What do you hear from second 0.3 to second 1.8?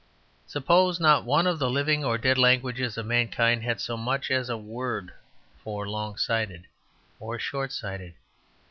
Suppose not one of the